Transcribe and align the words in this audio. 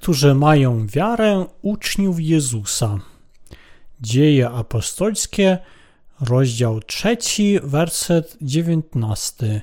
którzy 0.00 0.34
mają 0.34 0.86
wiarę 0.86 1.46
uczniów 1.62 2.20
Jezusa. 2.20 2.98
Dzieje 4.00 4.50
apostolskie, 4.50 5.58
rozdział 6.20 6.80
3, 6.80 7.16
werset 7.62 8.36
19. 8.42 9.62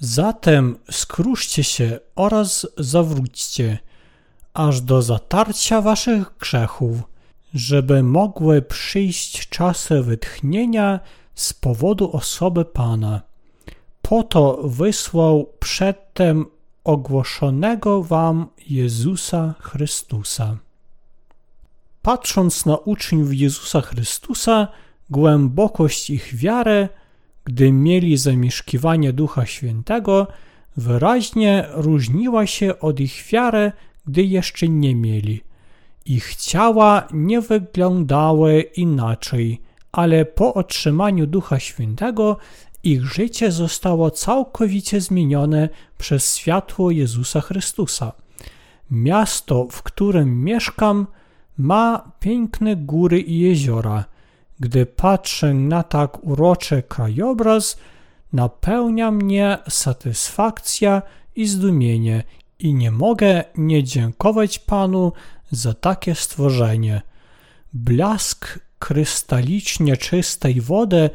Zatem 0.00 0.78
skruszcie 0.90 1.64
się 1.64 1.98
oraz 2.14 2.66
zawróćcie, 2.76 3.78
aż 4.54 4.80
do 4.80 5.02
zatarcia 5.02 5.80
waszych 5.80 6.32
grzechów, 6.40 6.96
żeby 7.54 8.02
mogły 8.02 8.62
przyjść 8.62 9.48
czasy 9.48 10.02
wytchnienia 10.02 11.00
z 11.34 11.52
powodu 11.52 12.12
osoby 12.12 12.64
Pana. 12.64 13.20
Po 14.02 14.22
to 14.22 14.60
wysłał 14.64 15.52
przedtem 15.60 16.46
ogłoszonego 16.88 18.02
wam 18.02 18.46
Jezusa 18.70 19.54
Chrystusa. 19.60 20.56
Patrząc 22.02 22.66
na 22.66 22.76
uczniów 22.76 23.34
Jezusa 23.34 23.80
Chrystusa, 23.80 24.68
głębokość 25.10 26.10
ich 26.10 26.34
wiary, 26.34 26.88
gdy 27.44 27.72
mieli 27.72 28.16
zamieszkiwanie 28.16 29.12
Ducha 29.12 29.46
Świętego, 29.46 30.26
wyraźnie 30.76 31.64
różniła 31.72 32.46
się 32.46 32.78
od 32.78 33.00
ich 33.00 33.24
wiary, 33.32 33.72
gdy 34.06 34.22
jeszcze 34.22 34.68
nie 34.68 34.94
mieli. 34.94 35.42
Ich 36.06 36.36
ciała 36.36 37.08
nie 37.12 37.40
wyglądały 37.40 38.60
inaczej, 38.60 39.60
ale 39.92 40.24
po 40.24 40.54
otrzymaniu 40.54 41.26
Ducha 41.26 41.60
Świętego 41.60 42.36
ich 42.82 43.04
życie 43.04 43.52
zostało 43.52 44.10
całkowicie 44.10 45.00
zmienione 45.00 45.68
przez 45.98 46.36
światło 46.36 46.90
Jezusa 46.90 47.40
Chrystusa. 47.40 48.12
Miasto, 48.90 49.66
w 49.70 49.82
którym 49.82 50.44
mieszkam, 50.44 51.06
ma 51.58 52.12
piękne 52.20 52.76
góry 52.76 53.20
i 53.20 53.38
jeziora. 53.38 54.04
Gdy 54.60 54.86
patrzę 54.86 55.54
na 55.54 55.82
tak 55.82 56.24
uroczy 56.24 56.82
krajobraz, 56.88 57.78
napełnia 58.32 59.10
mnie 59.10 59.58
satysfakcja 59.68 61.02
i 61.36 61.46
zdumienie 61.46 62.24
i 62.58 62.74
nie 62.74 62.90
mogę 62.90 63.44
nie 63.56 63.84
dziękować 63.84 64.58
Panu 64.58 65.12
za 65.50 65.74
takie 65.74 66.14
stworzenie. 66.14 67.02
Blask 67.72 68.58
krystalicznie 68.78 69.96
czystej 69.96 70.60
wody 70.60 71.10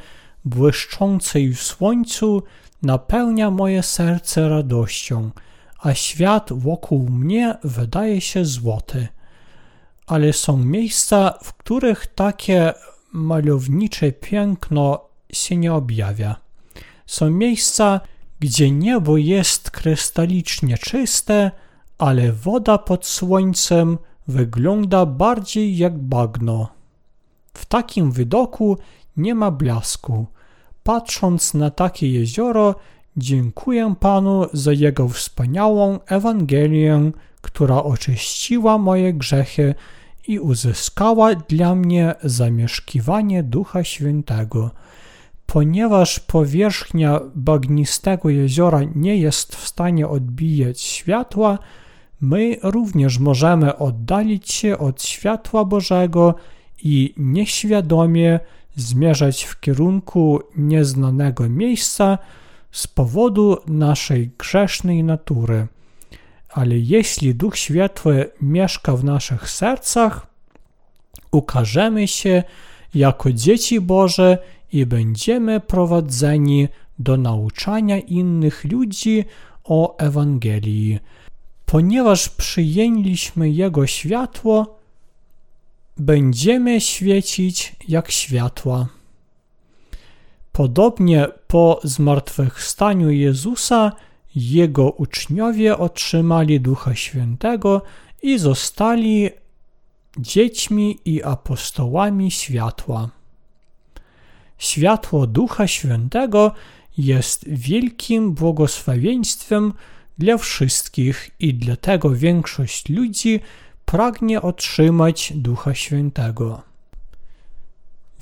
błyszczącej 0.45 1.53
w 1.53 1.63
słońcu 1.63 2.43
napełnia 2.81 3.51
moje 3.51 3.83
serce 3.83 4.49
radością, 4.49 5.31
a 5.79 5.93
świat 5.93 6.49
wokół 6.53 7.09
mnie 7.09 7.57
wydaje 7.63 8.21
się 8.21 8.45
złoty. 8.45 9.07
Ale 10.07 10.33
są 10.33 10.57
miejsca, 10.57 11.33
w 11.43 11.53
których 11.53 12.07
takie 12.07 12.73
malownicze 13.13 14.11
piękno 14.11 15.01
się 15.31 15.57
nie 15.57 15.73
objawia. 15.73 16.35
Są 17.05 17.29
miejsca, 17.29 18.01
gdzie 18.39 18.71
niebo 18.71 19.17
jest 19.17 19.71
krystalicznie 19.71 20.77
czyste, 20.77 21.51
ale 21.97 22.31
woda 22.31 22.77
pod 22.77 23.05
słońcem 23.05 23.97
wygląda 24.27 25.05
bardziej 25.05 25.77
jak 25.77 25.97
bagno. 25.97 26.67
W 27.53 27.65
takim 27.65 28.11
widoku 28.11 28.77
nie 29.17 29.35
ma 29.35 29.51
blasku. 29.51 30.25
Patrząc 30.83 31.53
na 31.53 31.69
takie 31.69 32.11
jezioro, 32.11 32.75
dziękuję 33.17 33.95
Panu 33.99 34.45
za 34.53 34.73
Jego 34.73 35.09
wspaniałą 35.09 35.99
Ewangelię, 36.05 37.11
która 37.41 37.83
oczyściła 37.83 38.77
moje 38.77 39.13
grzechy 39.13 39.75
i 40.27 40.39
uzyskała 40.39 41.35
dla 41.35 41.75
mnie 41.75 42.15
zamieszkiwanie 42.23 43.43
Ducha 43.43 43.83
Świętego. 43.83 44.71
Ponieważ 45.45 46.19
powierzchnia 46.19 47.19
bagnistego 47.35 48.29
jeziora 48.29 48.79
nie 48.95 49.17
jest 49.17 49.55
w 49.55 49.67
stanie 49.67 50.07
odbijać 50.07 50.81
światła, 50.81 51.59
my 52.21 52.57
również 52.63 53.19
możemy 53.19 53.77
oddalić 53.77 54.51
się 54.51 54.77
od 54.77 55.03
światła 55.03 55.65
Bożego 55.65 56.35
i 56.83 57.13
nieświadomie 57.17 58.39
zmierzać 58.75 59.43
w 59.43 59.59
kierunku 59.59 60.39
nieznanego 60.57 61.49
miejsca 61.49 62.17
z 62.71 62.87
powodu 62.87 63.57
naszej 63.67 64.31
grzesznej 64.37 65.03
natury. 65.03 65.67
Ale 66.49 66.77
jeśli 66.77 67.35
Duch 67.35 67.57
Światły 67.57 68.31
mieszka 68.41 68.95
w 68.95 69.03
naszych 69.03 69.49
sercach, 69.49 70.27
ukażemy 71.31 72.07
się 72.07 72.43
jako 72.95 73.31
dzieci 73.33 73.81
Boże 73.81 74.37
i 74.71 74.85
będziemy 74.85 75.59
prowadzeni 75.59 76.67
do 76.99 77.17
nauczania 77.17 77.99
innych 77.99 78.63
ludzi 78.63 79.25
o 79.63 79.97
Ewangelii. 79.97 80.99
Ponieważ 81.65 82.29
przyjęliśmy 82.29 83.49
Jego 83.49 83.87
światło, 83.87 84.79
będziemy 85.97 86.81
świecić 86.81 87.75
jak 87.87 88.11
światła. 88.11 88.87
Podobnie 90.51 91.27
po 91.47 91.79
zmartwychwstaniu 91.83 93.09
Jezusa 93.09 93.91
jego 94.35 94.91
uczniowie 94.91 95.77
otrzymali 95.77 96.59
Ducha 96.59 96.95
Świętego 96.95 97.81
i 98.21 98.39
zostali 98.39 99.29
dziećmi 100.17 100.99
i 101.05 101.23
apostołami 101.23 102.31
światła. 102.31 103.09
Światło 104.57 105.27
Ducha 105.27 105.67
Świętego 105.67 106.51
jest 106.97 107.49
wielkim 107.49 108.33
błogosławieństwem 108.33 109.73
dla 110.17 110.37
wszystkich 110.37 111.29
i 111.39 111.53
dlatego 111.53 112.09
większość 112.09 112.89
ludzi 112.89 113.39
pragnie 113.85 114.41
otrzymać 114.41 115.33
Ducha 115.35 115.73
Świętego. 115.73 116.61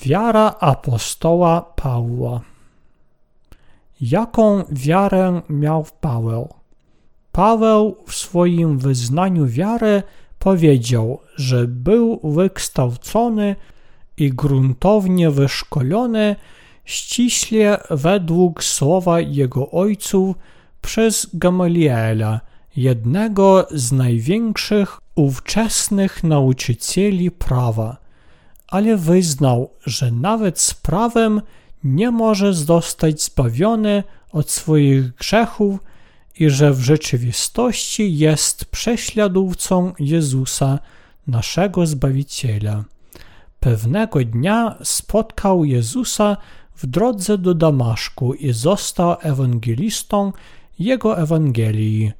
Wiara 0.05 0.55
apostoła 0.59 1.61
Pawła. 1.75 2.41
Jaką 4.01 4.63
wiarę 4.69 5.41
miał 5.49 5.85
Paweł? 6.01 6.53
Paweł 7.31 7.95
w 8.07 8.15
swoim 8.15 8.77
wyznaniu 8.79 9.47
wiary 9.47 10.03
powiedział, 10.39 11.19
że 11.35 11.67
był 11.67 12.19
wykształcony 12.23 13.55
i 14.17 14.29
gruntownie 14.29 15.31
wyszkolony 15.31 16.35
ściśle 16.85 17.83
według 17.89 18.63
słowa 18.63 19.19
jego 19.19 19.71
ojców 19.71 20.35
przez 20.81 21.27
Gamaliela, 21.33 22.41
jednego 22.75 23.67
z 23.71 23.91
największych 23.91 24.99
ówczesnych 25.21 26.23
nauczycieli 26.23 27.31
prawa, 27.31 27.97
ale 28.67 28.97
wyznał, 28.97 29.69
że 29.85 30.11
nawet 30.11 30.59
z 30.59 30.73
prawem 30.73 31.41
nie 31.83 32.11
może 32.11 32.53
zostać 32.53 33.23
zbawiony 33.23 34.03
od 34.31 34.49
swoich 34.49 35.15
grzechów 35.15 35.79
i 36.39 36.49
że 36.49 36.73
w 36.73 36.79
rzeczywistości 36.79 38.17
jest 38.17 38.65
prześladowcą 38.65 39.93
Jezusa, 39.99 40.79
naszego 41.27 41.85
Zbawiciela. 41.85 42.83
Pewnego 43.59 44.19
dnia 44.25 44.75
spotkał 44.83 45.65
Jezusa 45.65 46.37
w 46.75 46.85
drodze 46.85 47.37
do 47.37 47.53
Damaszku 47.53 48.33
i 48.33 48.53
został 48.53 49.15
ewangelistą 49.21 50.31
jego 50.79 51.17
Ewangelii. 51.17 52.11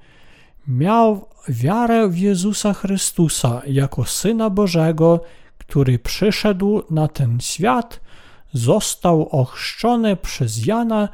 Miał 0.68 1.28
wiarę 1.50 2.08
w 2.08 2.18
Jezusa 2.18 2.74
Chrystusa 2.74 3.62
jako 3.68 4.06
Syna 4.06 4.50
Bożego, 4.50 5.20
który 5.58 6.00
przyszedł 6.00 6.84
na 6.90 7.08
ten 7.08 7.40
świat, 7.40 8.00
został 8.54 9.30
ochrzczony 9.30 10.16
przez 10.16 10.66
Jana, 10.66 11.10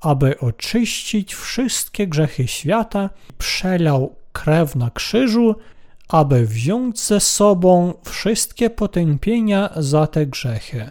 aby 0.00 0.38
oczyścić 0.38 1.34
wszystkie 1.34 2.06
grzechy 2.06 2.48
świata, 2.48 3.10
przelał 3.38 4.14
krew 4.32 4.76
na 4.76 4.90
krzyżu, 4.90 5.54
aby 6.08 6.46
wziąć 6.46 7.00
ze 7.00 7.20
sobą 7.20 7.94
wszystkie 8.04 8.70
potępienia 8.70 9.70
za 9.76 10.06
te 10.06 10.26
grzechy. 10.26 10.90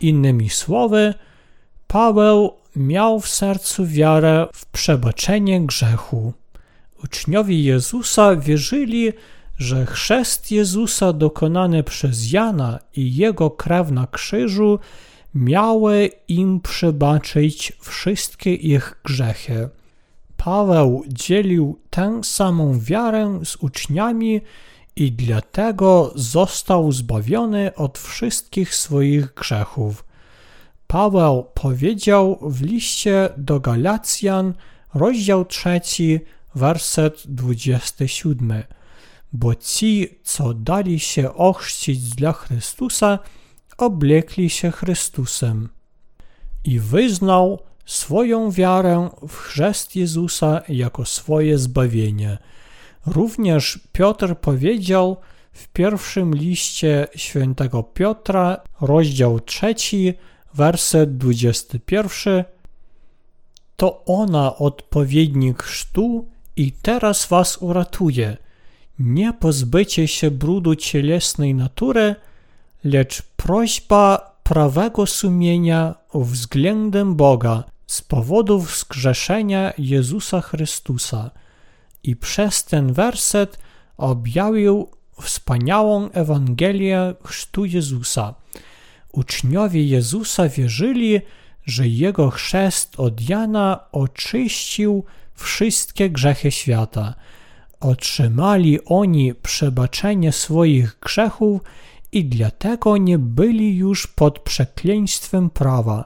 Innymi 0.00 0.50
słowy, 0.50 1.14
Paweł 1.86 2.52
miał 2.76 3.20
w 3.20 3.28
sercu 3.28 3.86
wiarę 3.86 4.46
w 4.54 4.66
przebaczenie 4.66 5.60
grzechu. 5.60 6.32
Uczniowie 7.06 7.62
Jezusa 7.62 8.36
wierzyli, 8.36 9.12
że 9.58 9.86
chrzest 9.86 10.50
Jezusa 10.50 11.12
dokonany 11.12 11.82
przez 11.82 12.32
Jana 12.32 12.78
i 12.96 13.16
jego 13.16 13.50
krew 13.50 13.90
na 13.90 14.06
krzyżu 14.06 14.78
miały 15.34 16.10
im 16.28 16.60
przebaczyć 16.60 17.72
wszystkie 17.80 18.54
ich 18.54 19.00
grzechy. 19.04 19.68
Paweł 20.36 21.04
dzielił 21.08 21.78
tę 21.90 22.20
samą 22.24 22.80
wiarę 22.80 23.40
z 23.44 23.56
uczniami 23.56 24.40
i 24.96 25.12
dlatego 25.12 26.12
został 26.14 26.92
zbawiony 26.92 27.74
od 27.74 27.98
wszystkich 27.98 28.74
swoich 28.74 29.34
grzechów. 29.34 30.04
Paweł 30.86 31.46
powiedział 31.54 32.38
w 32.42 32.62
liście 32.62 33.28
do 33.36 33.60
Galacjan, 33.60 34.54
rozdział 34.94 35.44
3, 35.44 35.80
werset 36.56 37.22
27. 37.26 38.62
Bo 39.32 39.54
ci, 39.54 40.08
co 40.22 40.54
dali 40.54 41.00
się 41.00 41.34
ochrzcić 41.34 42.08
dla 42.08 42.32
Chrystusa, 42.32 43.18
oblekli 43.78 44.50
się 44.50 44.70
Chrystusem. 44.70 45.68
I 46.64 46.80
wyznał 46.80 47.58
swoją 47.84 48.50
wiarę 48.50 49.10
w 49.28 49.36
chrzest 49.36 49.96
Jezusa 49.96 50.62
jako 50.68 51.04
swoje 51.04 51.58
zbawienie. 51.58 52.38
Również 53.06 53.80
Piotr 53.92 54.36
powiedział 54.36 55.16
w 55.52 55.68
pierwszym 55.68 56.34
liście 56.34 57.08
świętego 57.16 57.82
Piotra, 57.82 58.60
rozdział 58.80 59.40
trzeci, 59.40 60.14
werset 60.54 61.16
21. 61.16 62.44
To 63.76 64.04
ona 64.04 64.56
odpowiednik 64.56 65.62
chrztu 65.62 66.28
i 66.56 66.72
teraz 66.72 67.26
was 67.26 67.56
uratuje. 67.60 68.36
Nie 68.98 69.32
pozbycie 69.32 70.08
się 70.08 70.30
brudu 70.30 70.74
cielesnej 70.74 71.54
natury, 71.54 72.14
lecz 72.84 73.22
prośba 73.22 74.36
prawego 74.42 75.06
sumienia 75.06 75.94
względem 76.14 77.14
Boga 77.14 77.64
z 77.86 78.02
powodu 78.02 78.62
wskrzeszenia 78.62 79.72
Jezusa 79.78 80.40
Chrystusa. 80.40 81.30
I 82.02 82.16
przez 82.16 82.64
ten 82.64 82.92
werset 82.92 83.58
objawił 83.96 84.88
wspaniałą 85.22 86.10
Ewangelię 86.10 87.14
chrztu 87.24 87.64
Jezusa. 87.64 88.34
Uczniowie 89.12 89.84
Jezusa 89.84 90.48
wierzyli, 90.48 91.20
że 91.64 91.88
jego 91.88 92.30
chrzest 92.30 93.00
od 93.00 93.28
Jana 93.28 93.80
oczyścił 93.92 95.04
wszystkie 95.36 96.10
grzechy 96.10 96.50
świata. 96.50 97.14
Otrzymali 97.80 98.84
oni 98.84 99.34
przebaczenie 99.34 100.32
swoich 100.32 100.98
grzechów 101.00 101.60
i 102.12 102.24
dlatego 102.24 102.96
nie 102.96 103.18
byli 103.18 103.76
już 103.76 104.06
pod 104.06 104.38
przekleństwem 104.38 105.50
prawa, 105.50 106.04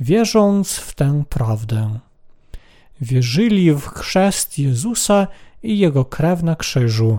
wierząc 0.00 0.76
w 0.76 0.94
tę 0.94 1.22
prawdę. 1.28 1.98
Wierzyli 3.00 3.72
w 3.72 3.86
chrzest 3.86 4.58
Jezusa 4.58 5.26
i 5.62 5.78
jego 5.78 6.04
krew 6.04 6.42
na 6.42 6.56
krzyżu. 6.56 7.18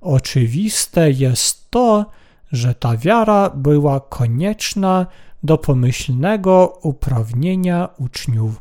Oczywiste 0.00 1.10
jest 1.10 1.70
to, 1.70 2.06
że 2.52 2.74
ta 2.74 2.96
wiara 2.96 3.50
była 3.50 4.00
konieczna 4.00 5.06
do 5.42 5.58
pomyślnego 5.58 6.78
uprawnienia 6.82 7.88
uczniów. 7.98 8.60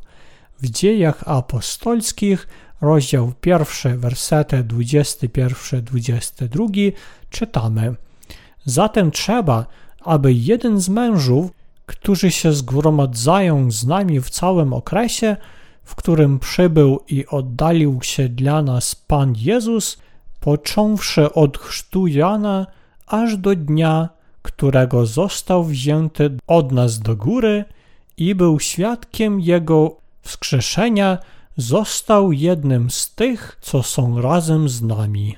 W 0.61 0.69
dziejach 0.69 1.23
apostolskich, 1.25 2.47
rozdział 2.81 3.33
1, 3.45 3.99
wersety 3.99 4.63
21-22 4.63 6.91
czytamy. 7.29 7.95
Zatem 8.65 9.11
trzeba, 9.11 9.65
aby 10.01 10.33
jeden 10.33 10.79
z 10.79 10.89
mężów, 10.89 11.51
którzy 11.85 12.31
się 12.31 12.53
zgromadzają 12.53 13.71
z 13.71 13.85
nami 13.85 14.21
w 14.21 14.29
całym 14.29 14.73
okresie, 14.73 15.37
w 15.83 15.95
którym 15.95 16.39
przybył 16.39 16.99
i 17.07 17.27
oddalił 17.27 17.99
się 18.01 18.29
dla 18.29 18.61
nas 18.61 18.95
Pan 18.95 19.33
Jezus, 19.37 19.97
począwszy 20.39 21.33
od 21.33 21.57
chrztu 21.57 22.07
Jana, 22.07 22.67
aż 23.07 23.37
do 23.37 23.55
dnia, 23.55 24.09
którego 24.41 25.05
został 25.05 25.63
wzięty 25.63 26.37
od 26.47 26.71
nas 26.71 26.99
do 26.99 27.15
góry 27.15 27.65
i 28.17 28.35
był 28.35 28.59
świadkiem 28.59 29.39
Jego 29.39 29.97
wskrzeszenia, 30.21 31.17
został 31.57 32.31
jednym 32.31 32.89
z 32.89 33.15
tych, 33.15 33.57
co 33.61 33.83
są 33.83 34.21
razem 34.21 34.69
z 34.69 34.81
nami. 34.81 35.35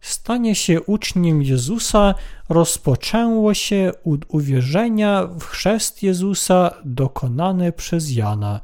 Stanie 0.00 0.54
się 0.54 0.82
uczniem 0.82 1.42
Jezusa 1.42 2.14
rozpoczęło 2.48 3.54
się 3.54 3.92
od 4.06 4.20
uwierzenia 4.28 5.26
w 5.26 5.44
chrzest 5.44 6.02
Jezusa 6.02 6.74
dokonany 6.84 7.72
przez 7.72 8.10
Jana. 8.10 8.60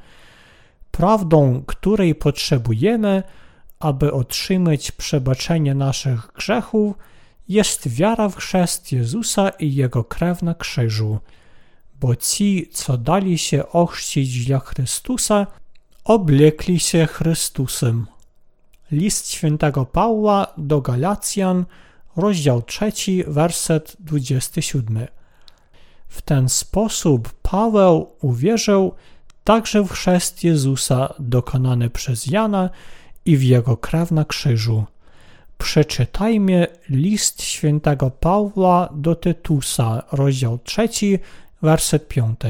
Prawdą, 0.91 1.63
której 1.67 2.15
potrzebujemy, 2.15 3.23
aby 3.79 4.13
otrzymać 4.13 4.93
przebaczenie 4.93 5.75
naszych 5.75 6.33
grzechów, 6.37 6.97
jest 7.49 7.89
wiara 7.89 8.29
w 8.29 8.37
chrzest 8.37 8.93
Jezusa 8.93 9.49
i 9.49 9.75
Jego 9.75 10.05
krew 10.05 10.43
na 10.43 10.55
krzyżu. 10.55 11.19
Bo 12.05 12.17
ci, 12.17 12.69
co 12.73 12.99
dali 12.99 13.39
się 13.39 13.69
ochrzcić 13.69 14.47
dla 14.47 14.59
Chrystusa, 14.59 15.47
oblekli 16.05 16.81
się 16.81 17.07
Chrystusem. 17.07 18.07
List 18.93 19.31
świętego 19.31 19.87
Pawła 19.87 20.47
do 20.59 20.81
Galacjan, 20.81 21.65
rozdział 22.17 22.63
3, 22.63 22.93
werset 23.27 23.97
27. 24.01 25.07
W 26.09 26.23
ten 26.23 26.49
sposób 26.49 27.33
Paweł 27.43 28.13
uwierzył 28.21 28.95
także 29.45 29.83
w 29.83 29.91
chrzest 29.91 30.45
Jezusa 30.45 31.15
dokonany 31.19 31.91
przez 31.91 32.27
Jana 32.27 32.71
i 33.25 33.37
w 33.37 33.43
jego 33.43 33.77
krew 33.77 34.11
na 34.11 34.25
krzyżu. 34.25 34.85
Przeczytajmy 35.59 36.67
list 36.91 37.43
świętego 37.43 38.11
Pawła 38.11 38.89
do 38.95 39.15
Tytusa, 39.15 40.03
rozdział 40.13 40.59
3, 40.59 40.89
werset 41.63 42.09
5. 42.09 42.41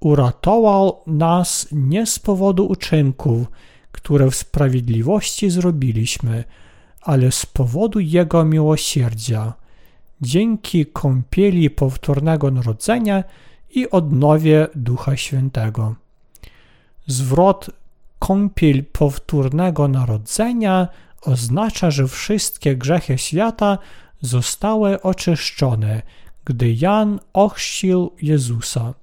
Uratował 0.00 1.02
nas 1.06 1.68
nie 1.72 2.06
z 2.06 2.18
powodu 2.18 2.66
uczynków, 2.66 3.46
które 3.92 4.30
w 4.30 4.36
sprawiedliwości 4.36 5.50
zrobiliśmy, 5.50 6.44
ale 7.00 7.32
z 7.32 7.46
powodu 7.46 8.00
Jego 8.00 8.44
miłosierdzia, 8.44 9.52
dzięki 10.20 10.86
kąpieli 10.86 11.70
powtórnego 11.70 12.50
narodzenia 12.50 13.24
i 13.70 13.90
odnowie 13.90 14.68
Ducha 14.74 15.16
Świętego. 15.16 15.94
Zwrot 17.06 17.70
kąpiel 18.18 18.84
powtórnego 18.84 19.88
narodzenia 19.88 20.88
oznacza, 21.22 21.90
że 21.90 22.08
wszystkie 22.08 22.76
grzechy 22.76 23.18
świata 23.18 23.78
zostały 24.20 25.02
oczyszczone, 25.02 26.02
gdy 26.44 26.74
Jan 26.74 27.20
ochrzcił 27.32 28.10
Jezusa. 28.22 28.94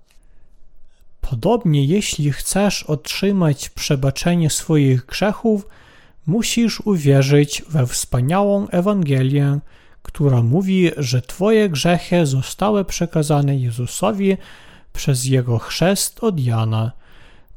Podobnie, 1.21 1.85
jeśli 1.85 2.31
chcesz 2.31 2.83
otrzymać 2.83 3.69
przebaczenie 3.69 4.49
swoich 4.49 5.05
grzechów, 5.05 5.67
musisz 6.27 6.81
uwierzyć 6.81 7.63
we 7.69 7.87
wspaniałą 7.87 8.67
Ewangelię, 8.67 9.59
która 10.01 10.41
mówi, 10.41 10.91
że 10.97 11.21
Twoje 11.21 11.69
grzechy 11.69 12.25
zostały 12.25 12.85
przekazane 12.85 13.57
Jezusowi 13.57 14.37
przez 14.93 15.25
Jego 15.25 15.57
chrzest 15.57 16.23
od 16.23 16.39
Jana. 16.39 16.91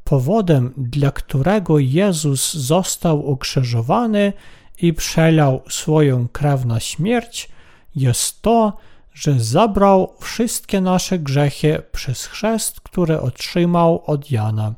Powodem, 0.03 0.73
dla 0.77 1.11
którego 1.11 1.79
Jezus 1.79 2.53
został 2.53 3.29
ukrzyżowany 3.29 4.33
i 4.81 4.93
przelał 4.93 5.63
swoją 5.69 6.27
krew 6.27 6.65
na 6.65 6.79
śmierć, 6.79 7.49
jest 7.95 8.41
to, 8.41 8.77
że 8.77 8.94
zabrał 9.37 10.13
wszystkie 10.19 10.81
nasze 10.81 11.19
grzechy 11.19 11.81
przez 11.91 12.25
chrzest, 12.25 12.81
który 12.81 13.21
otrzymał 13.21 14.03
od 14.05 14.31
Jana. 14.31 14.73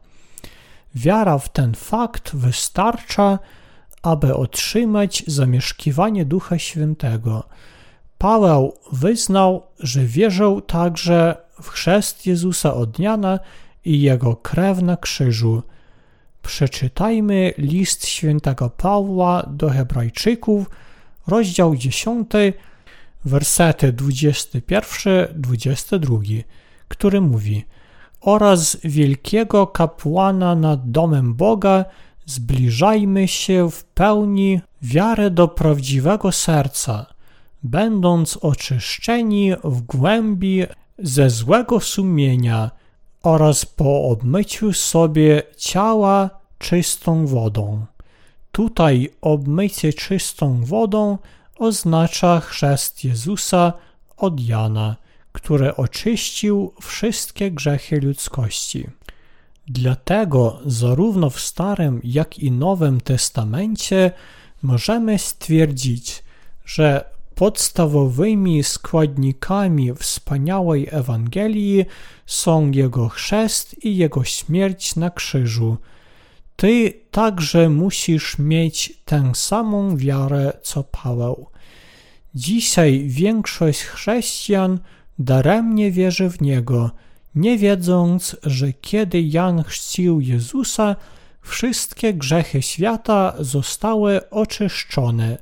Wiara 0.96 1.38
w 1.38 1.50
ten 1.50 1.76
fakt 1.76 2.36
wystarcza, 2.36 3.40
aby 4.02 4.36
otrzymać 4.36 5.24
zamieszkiwanie 5.28 6.26
Ducha 6.26 6.60
Świętego. 6.60 7.44
Paweł 8.18 8.74
wyznał, 8.92 9.64
że 9.80 10.06
wierzył 10.06 10.62
także 10.62 11.36
w 11.62 11.70
chrzest 11.70 12.26
Jezusa 12.26 12.74
od 12.74 13.00
Jana 13.00 13.40
i 13.86 14.02
jego 14.02 14.36
krew 14.36 14.82
na 14.82 14.98
krzyżu. 14.98 15.64
Przeczytajmy 16.42 17.54
list 17.58 18.08
świętego 18.08 18.70
Pawła 18.70 19.44
do 19.48 19.70
Hebrajczyków, 19.70 20.70
rozdział 21.28 21.76
10, 21.76 22.28
wersety 23.26 23.94
21-22, 23.94 26.44
który 26.88 27.22
mówi 27.22 27.66
oraz 28.22 28.78
wielkiego 28.84 29.68
kapłana 29.68 30.56
nad 30.56 30.92
domem 30.92 31.34
Boga 31.34 31.86
zbliżajmy 32.26 33.28
się 33.28 33.72
w 33.72 33.84
pełni 33.84 34.62
wiarę 34.82 35.32
do 35.32 35.48
prawdziwego 35.48 36.32
serca, 36.32 37.06
będąc 37.64 38.38
oczyszczeni 38.38 39.52
w 39.64 39.82
głębi 39.82 40.64
ze 41.00 41.30
złego 41.30 41.80
sumienia 41.80 42.72
oraz 43.24 43.66
po 43.66 44.04
obmyciu 44.04 44.74
sobie 44.74 45.44
ciała 45.58 46.30
czystą 46.58 47.28
wodą. 47.28 47.86
Tutaj 48.52 49.10
obmycie 49.22 49.94
czystą 49.94 50.66
wodą 50.66 51.18
oznacza 51.60 52.40
chrzest 52.40 53.04
Jezusa 53.04 53.74
od 54.18 54.40
Jana, 54.40 54.96
który 55.32 55.76
oczyścił 55.76 56.74
wszystkie 56.82 57.52
grzechy 57.52 58.00
ludzkości. 58.00 58.88
Dlatego 59.68 60.60
zarówno 60.66 61.30
w 61.30 61.40
Starym, 61.40 62.02
jak 62.04 62.40
i 62.40 62.52
Nowym 62.52 63.02
Testamencie 63.02 64.12
możemy 64.64 65.20
stwierdzić, 65.20 66.24
że 66.66 67.10
podstawowymi 67.36 68.64
składnikami 68.64 69.94
wspaniałej 69.96 70.88
Ewangelii 70.92 71.86
są 72.26 72.72
Jego 72.72 73.10
chrzest 73.10 73.86
i 73.86 73.98
Jego 73.98 74.24
śmierć 74.24 74.96
na 74.96 75.10
krzyżu. 75.10 75.78
Ty 76.58 76.94
także 77.12 77.70
musisz 77.70 78.40
mieć 78.40 78.94
tę 79.06 79.32
samą 79.36 79.98
wiarę 79.98 80.54
co 80.62 80.84
Paweł. 80.84 81.48
Dzisiaj 82.36 83.04
większość 83.08 83.82
chrześcijan 83.82 84.80
daremnie 85.20 85.92
wierzy 85.92 86.30
w 86.30 86.42
Niego, 86.42 86.92
nie 87.36 87.58
wiedząc, 87.58 88.36
że 88.44 88.74
kiedy 88.74 89.22
Jan 89.22 89.64
chrzcił 89.64 90.22
Jezusa, 90.22 90.96
wszystkie 91.42 92.14
grzechy 92.14 92.62
świata 92.62 93.34
zostały 93.40 94.30
oczyszczone. 94.30 95.38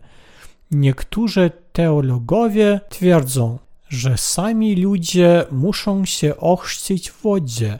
Niektórzy 0.71 1.51
teologowie 1.73 2.79
twierdzą, 2.89 3.59
że 3.89 4.17
sami 4.17 4.75
ludzie 4.75 5.45
muszą 5.51 6.05
się 6.05 6.37
ochrzcić 6.37 7.11
w 7.11 7.21
wodzie, 7.21 7.79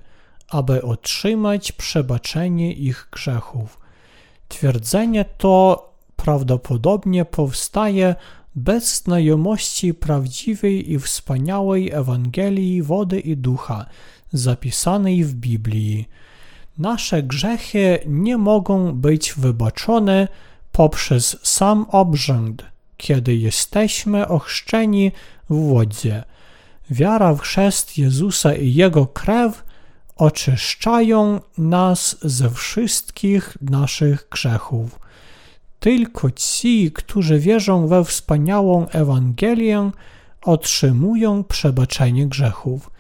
aby 0.50 0.82
otrzymać 0.82 1.72
przebaczenie 1.72 2.74
ich 2.74 3.08
grzechów. 3.12 3.80
Twierdzenie 4.48 5.26
to 5.38 5.90
prawdopodobnie 6.16 7.26
powstaje 7.26 8.16
bez 8.56 9.04
znajomości 9.04 9.94
prawdziwej 9.94 10.92
i 10.92 11.00
wspaniałej 11.00 11.92
Ewangelii 11.92 12.82
wody 12.82 13.20
i 13.20 13.38
ducha, 13.38 13.86
zapisanej 14.34 15.24
w 15.24 15.34
Biblii. 15.34 16.10
Nasze 16.78 17.24
grzechy 17.24 18.00
nie 18.06 18.38
mogą 18.38 18.92
być 18.92 19.34
wybaczone 19.34 20.28
poprzez 20.72 21.38
sam 21.44 21.86
obrzęd, 21.90 22.66
kiedy 22.98 23.36
jesteśmy 23.36 24.28
ochrzczeni 24.28 25.12
w 25.50 25.70
wodzie. 25.70 26.24
Wiara 26.90 27.34
w 27.34 27.40
chrzest 27.40 27.98
Jezusa 27.98 28.54
i 28.54 28.74
Jego 28.74 29.08
krew 29.08 29.65
oczyszczają 30.16 31.40
nas 31.58 32.18
ze 32.22 32.50
wszystkich 32.50 33.58
naszych 33.62 34.28
grzechów. 34.32 35.00
Tylko 35.80 36.32
ci, 36.32 36.92
którzy 36.92 37.40
wierzą 37.40 37.88
we 37.88 38.06
wspaniałą 38.06 38.88
Ewangelię, 38.88 39.92
otrzymują 40.42 41.44
przebaczenie 41.44 42.28
grzechów, 42.28 42.92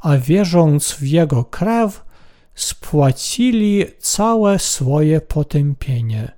a 0.00 0.16
wierząc 0.16 0.92
w 0.92 1.02
Jego 1.02 1.44
krew, 1.44 2.04
spłacili 2.54 3.84
całe 3.98 4.58
swoje 4.58 5.20
potępienie. 5.20 6.32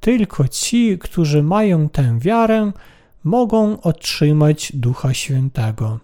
Tylko 0.00 0.48
ci, 0.48 0.98
którzy 0.98 1.42
mają 1.42 1.88
tę 1.88 2.18
wiarę, 2.18 2.72
mogą 3.24 3.80
otrzymać 3.80 4.72
Ducha 4.74 5.14
Świętego. 5.14 6.00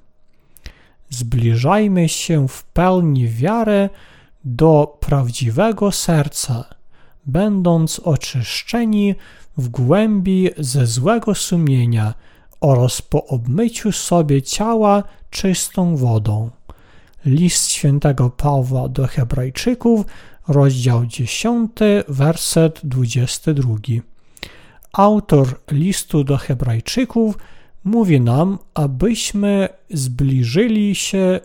Zbliżajmy 1.10 2.08
się 2.08 2.48
w 2.48 2.64
pełni 2.64 3.28
wiarę 3.28 3.88
do 4.44 4.98
prawdziwego 5.00 5.92
serca, 5.92 6.64
będąc 7.26 7.98
oczyszczeni 7.98 9.14
w 9.56 9.68
głębi 9.68 10.50
ze 10.58 10.86
złego 10.86 11.34
sumienia 11.34 12.14
oraz 12.60 13.02
po 13.02 13.26
obmyciu 13.26 13.92
sobie 13.92 14.42
ciała 14.42 15.02
czystą 15.30 15.96
wodą. 15.96 16.50
List 17.24 17.70
świętego 17.70 18.30
Pawła 18.30 18.88
do 18.88 19.06
Hebrajczyków, 19.06 20.06
rozdział 20.48 21.06
10, 21.06 21.70
werset 22.08 22.80
22. 22.84 23.74
Autor 24.92 25.60
listu 25.70 26.24
do 26.24 26.36
Hebrajczyków 26.36 27.38
mówi 27.84 28.20
nam, 28.20 28.58
abyśmy 28.74 29.68
zbliżyli 29.90 30.94
się 30.94 31.40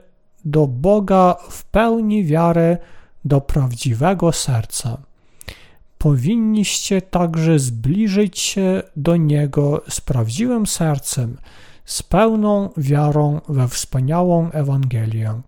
do 0.46 0.68
Boga 0.68 1.36
w 1.50 1.64
pełni 1.66 2.26
wiarę 2.26 2.78
do 3.26 3.42
prawdziwego 3.42 4.32
serca. 4.32 4.98
Powinniście 5.98 7.02
także 7.02 7.60
zbliżyć 7.60 8.40
się 8.40 8.84
do 8.96 9.16
Niego 9.16 9.84
z 9.90 10.02
prawdziwym 10.02 10.68
sercem, 10.68 11.38
z 11.86 12.04
pełną 12.04 12.70
wiarą 12.78 13.42
we 13.50 13.68
wspaniałą 13.68 14.52
Ewangelię. 14.52 15.42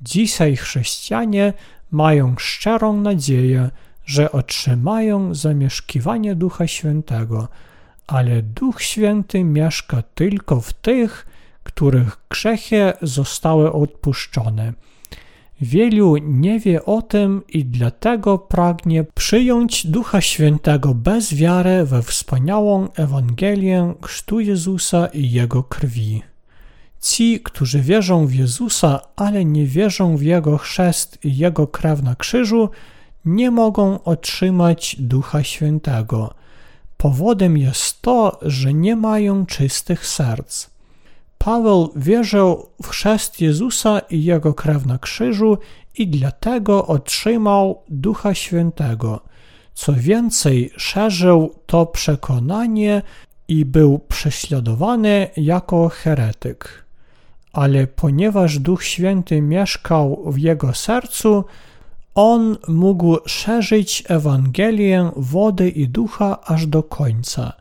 Dzisiaj 0.00 0.56
chrześcijanie 0.56 1.52
mają 1.90 2.34
szczerą 2.38 3.00
nadzieję, 3.00 3.70
że 4.04 4.32
otrzymają 4.32 5.34
zamieszkiwanie 5.34 6.34
Ducha 6.34 6.66
Świętego, 6.66 7.48
ale 8.06 8.42
Duch 8.42 8.82
Święty 8.82 9.44
mieszka 9.44 10.02
tylko 10.14 10.60
w 10.60 10.72
tych, 10.72 11.26
których 11.62 12.16
grzechy 12.30 12.92
zostały 13.02 13.72
odpuszczone. 13.72 14.72
Wielu 15.60 16.16
nie 16.16 16.60
wie 16.60 16.84
o 16.84 17.02
tym 17.02 17.42
i 17.48 17.64
dlatego 17.64 18.38
pragnie 18.38 19.04
przyjąć 19.04 19.86
Ducha 19.86 20.20
Świętego 20.20 20.94
bez 20.94 21.34
wiary 21.34 21.84
we 21.84 22.02
wspaniałą 22.02 22.88
Ewangelię 22.92 23.94
chrztu 24.02 24.40
Jezusa 24.40 25.06
i 25.06 25.30
Jego 25.30 25.62
krwi. 25.62 26.22
Ci, 27.00 27.40
którzy 27.40 27.80
wierzą 27.80 28.26
w 28.26 28.34
Jezusa, 28.34 29.00
ale 29.16 29.44
nie 29.44 29.66
wierzą 29.66 30.16
w 30.16 30.22
Jego 30.22 30.58
chrzest 30.58 31.18
i 31.24 31.36
Jego 31.36 31.66
krew 31.66 32.02
na 32.02 32.14
krzyżu, 32.14 32.68
nie 33.24 33.50
mogą 33.50 34.02
otrzymać 34.04 34.96
Ducha 34.98 35.42
Świętego. 35.42 36.34
Powodem 37.02 37.56
jest 37.56 38.02
to, 38.02 38.38
że 38.42 38.74
nie 38.74 38.96
mają 38.96 39.46
czystych 39.46 40.06
serc. 40.06 40.70
Paweł 41.38 41.92
wierzył 41.96 42.66
w 42.82 42.88
chrzest 42.88 43.40
Jezusa 43.40 43.98
i 43.98 44.24
Jego 44.24 44.54
krew 44.54 44.86
na 44.86 44.98
krzyżu 44.98 45.58
i 45.98 46.08
dlatego 46.08 46.86
otrzymał 46.86 47.82
Ducha 47.88 48.34
Świętego. 48.34 49.20
Co 49.74 49.92
więcej, 49.92 50.70
szerzył 50.76 51.54
to 51.66 51.86
przekonanie 51.86 53.02
i 53.48 53.64
był 53.64 53.98
prześladowany 53.98 55.28
jako 55.36 55.88
heretyk 55.88 56.82
ale 57.52 57.86
ponieważ 57.86 58.58
Duch 58.58 58.84
Święty 58.84 59.42
mieszkał 59.42 60.22
w 60.32 60.38
jego 60.38 60.74
sercu, 60.74 61.44
on 62.14 62.56
mógł 62.68 63.18
szerzyć 63.26 64.04
Ewangelię 64.08 65.10
wody 65.16 65.68
i 65.68 65.88
ducha 65.88 66.40
aż 66.44 66.66
do 66.66 66.82
końca. 66.82 67.52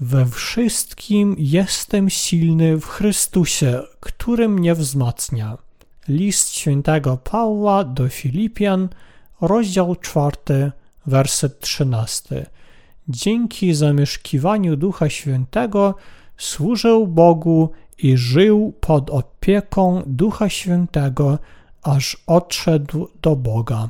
We 0.00 0.26
wszystkim 0.26 1.36
jestem 1.38 2.10
silny 2.10 2.76
w 2.80 2.86
Chrystusie, 2.86 3.82
który 4.00 4.48
mnie 4.48 4.74
wzmacnia. 4.74 5.58
List 6.08 6.54
świętego 6.54 7.16
Pawła 7.16 7.84
do 7.84 8.08
Filipian, 8.08 8.88
rozdział 9.40 9.96
4, 9.96 10.72
werset 11.06 11.60
13. 11.60 12.46
Dzięki 13.08 13.74
zamieszkiwaniu 13.74 14.76
Ducha 14.76 15.08
Świętego 15.10 15.94
służył 16.36 17.06
Bogu 17.06 17.70
i 17.98 18.16
żył 18.16 18.74
pod 18.80 19.10
opieką 19.10 20.02
Ducha 20.06 20.48
Świętego, 20.48 21.38
aż 21.82 22.16
odszedł 22.26 23.08
do 23.22 23.36
Boga. 23.36 23.88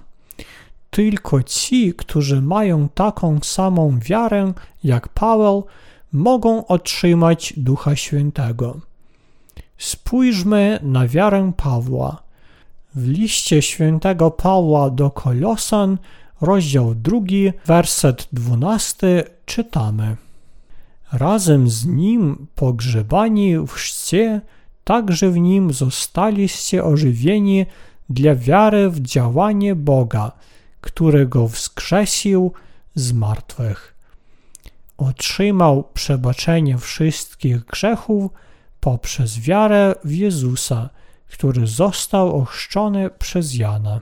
Tylko 0.90 1.42
ci, 1.42 1.94
którzy 1.94 2.42
mają 2.42 2.88
taką 2.88 3.38
samą 3.42 3.98
wiarę 3.98 4.52
jak 4.84 5.08
Paweł, 5.08 5.66
mogą 6.12 6.66
otrzymać 6.66 7.54
Ducha 7.56 7.96
Świętego. 7.96 8.80
Spójrzmy 9.78 10.78
na 10.82 11.08
wiarę 11.08 11.52
Pawła. 11.56 12.22
W 12.94 13.08
liście 13.08 13.62
świętego 13.62 14.30
Pawła 14.30 14.90
do 14.90 15.10
Kolosan, 15.10 15.98
rozdział 16.40 16.94
2, 16.94 17.18
werset 17.66 18.28
12 18.32 19.24
czytamy– 19.46 20.16
razem 21.12 21.70
z 21.70 21.86
nim 21.86 22.46
pogrzebani 22.54 23.58
w 23.58 23.68
chrzcie, 23.68 24.40
także 24.84 25.30
w 25.30 25.38
nim 25.38 25.72
zostaliście 25.72 26.84
ożywieni 26.84 27.66
dla 28.08 28.34
wiary 28.34 28.90
w 28.90 29.00
działanie 29.00 29.74
Boga, 29.74 30.32
którego 30.80 31.48
wskrzesił 31.48 32.52
z 32.94 33.12
martwych. 33.12 33.94
Otrzymał 34.98 35.84
przebaczenie 35.94 36.78
wszystkich 36.78 37.64
grzechów 37.64 38.32
poprzez 38.80 39.40
wiarę 39.40 39.94
w 40.04 40.12
Jezusa, 40.12 40.88
który 41.32 41.66
został 41.66 42.36
ochrzczony 42.40 43.10
przez 43.10 43.54
Jana. 43.54 44.00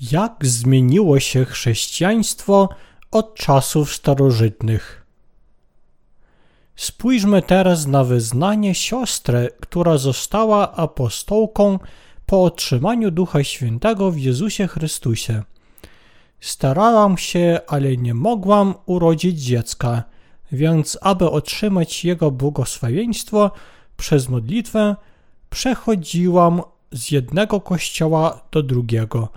jak 0.00 0.46
zmieniło 0.46 1.20
się 1.20 1.44
chrześcijaństwo 1.44 2.68
od 3.10 3.34
czasów 3.34 3.94
starożytnych. 3.94 5.03
Spójrzmy 6.76 7.42
teraz 7.42 7.86
na 7.86 8.04
wyznanie 8.04 8.74
siostry, 8.74 9.48
która 9.60 9.98
została 9.98 10.72
apostołką 10.72 11.78
po 12.26 12.44
otrzymaniu 12.44 13.10
Ducha 13.10 13.44
Świętego 13.44 14.10
w 14.10 14.18
Jezusie 14.18 14.66
Chrystusie. 14.66 15.42
Starałam 16.40 17.18
się, 17.18 17.60
ale 17.66 17.96
nie 17.96 18.14
mogłam 18.14 18.74
urodzić 18.86 19.40
dziecka, 19.40 20.02
więc 20.52 20.98
aby 21.02 21.30
otrzymać 21.30 22.04
jego 22.04 22.30
błogosławieństwo 22.30 23.50
przez 23.96 24.28
modlitwę, 24.28 24.96
przechodziłam 25.50 26.62
z 26.92 27.10
jednego 27.10 27.60
kościoła 27.60 28.40
do 28.52 28.62
drugiego. 28.62 29.28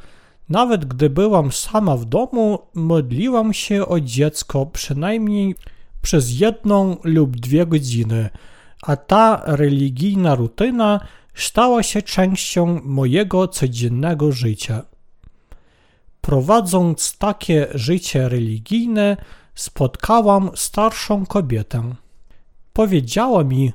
Nawet 0.50 0.86
gdy 0.86 1.10
byłam 1.10 1.52
sama 1.52 1.98
w 1.98 2.06
domu, 2.06 2.60
modliłam 2.74 3.54
się 3.54 3.86
o 3.86 4.00
dziecko 4.00 4.66
przynajmniej 4.66 5.56
przez 6.08 6.40
jedną 6.40 6.98
lub 7.04 7.38
dwie 7.38 7.66
godziny, 7.66 8.30
a 8.82 8.96
ta 8.96 9.42
religijna 9.46 10.36
rutyna 10.36 11.00
stała 11.36 11.84
się 11.84 12.02
częścią 12.02 12.82
mojego 12.84 13.48
codziennego 13.48 14.32
życia. 14.32 14.84
Prowadząc 16.22 17.18
takie 17.18 17.68
życie 17.74 18.30
religijne, 18.30 19.18
spotkałam 19.56 20.50
starszą 20.56 21.26
kobietę. 21.26 21.96
Powiedziała 22.74 23.44
mi, 23.44 23.74